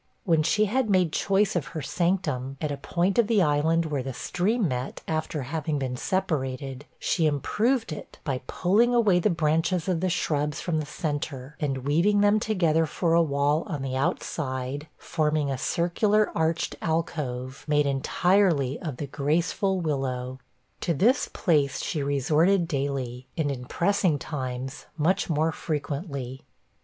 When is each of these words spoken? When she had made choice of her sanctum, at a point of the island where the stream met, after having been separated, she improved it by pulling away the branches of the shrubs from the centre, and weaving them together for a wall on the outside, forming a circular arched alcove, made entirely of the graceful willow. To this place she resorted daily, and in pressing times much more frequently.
When 0.23 0.41
she 0.41 0.65
had 0.65 0.89
made 0.89 1.11
choice 1.13 1.55
of 1.55 1.67
her 1.77 1.81
sanctum, 1.83 2.57
at 2.59 2.71
a 2.71 2.77
point 2.77 3.19
of 3.19 3.27
the 3.27 3.43
island 3.43 3.85
where 3.85 4.01
the 4.01 4.15
stream 4.15 4.67
met, 4.67 5.03
after 5.07 5.43
having 5.43 5.77
been 5.77 5.95
separated, 5.95 6.85
she 6.97 7.27
improved 7.27 7.91
it 7.93 8.17
by 8.23 8.41
pulling 8.47 8.95
away 8.95 9.19
the 9.19 9.29
branches 9.29 9.87
of 9.87 9.99
the 9.99 10.09
shrubs 10.09 10.59
from 10.59 10.79
the 10.79 10.87
centre, 10.87 11.55
and 11.59 11.85
weaving 11.85 12.21
them 12.21 12.39
together 12.39 12.87
for 12.87 13.13
a 13.13 13.21
wall 13.21 13.61
on 13.67 13.83
the 13.83 13.95
outside, 13.95 14.87
forming 14.97 15.51
a 15.51 15.57
circular 15.59 16.31
arched 16.33 16.75
alcove, 16.81 17.63
made 17.67 17.85
entirely 17.85 18.79
of 18.79 18.97
the 18.97 19.05
graceful 19.05 19.79
willow. 19.79 20.39
To 20.79 20.95
this 20.95 21.29
place 21.31 21.79
she 21.79 22.01
resorted 22.01 22.67
daily, 22.67 23.27
and 23.37 23.51
in 23.51 23.65
pressing 23.65 24.17
times 24.17 24.87
much 24.97 25.29
more 25.29 25.51
frequently. 25.51 26.41